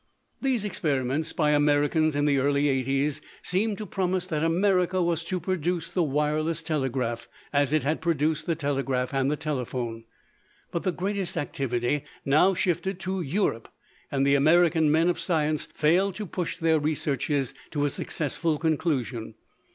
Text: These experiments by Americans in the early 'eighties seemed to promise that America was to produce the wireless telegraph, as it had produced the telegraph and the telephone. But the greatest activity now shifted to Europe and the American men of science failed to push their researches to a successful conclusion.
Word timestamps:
These 0.41 0.65
experiments 0.65 1.31
by 1.31 1.51
Americans 1.51 2.15
in 2.15 2.25
the 2.25 2.39
early 2.39 2.67
'eighties 2.69 3.21
seemed 3.43 3.77
to 3.77 3.85
promise 3.85 4.25
that 4.25 4.43
America 4.43 4.99
was 4.99 5.23
to 5.25 5.39
produce 5.39 5.89
the 5.89 6.01
wireless 6.01 6.63
telegraph, 6.63 7.27
as 7.53 7.71
it 7.71 7.83
had 7.83 8.01
produced 8.01 8.47
the 8.47 8.55
telegraph 8.55 9.13
and 9.13 9.29
the 9.29 9.35
telephone. 9.35 10.05
But 10.71 10.81
the 10.81 10.91
greatest 10.91 11.37
activity 11.37 12.03
now 12.25 12.55
shifted 12.55 12.99
to 13.01 13.21
Europe 13.21 13.71
and 14.11 14.25
the 14.25 14.33
American 14.33 14.91
men 14.91 15.07
of 15.07 15.19
science 15.19 15.67
failed 15.71 16.15
to 16.15 16.25
push 16.25 16.57
their 16.57 16.79
researches 16.79 17.53
to 17.69 17.85
a 17.85 17.89
successful 17.91 18.57
conclusion. 18.57 19.35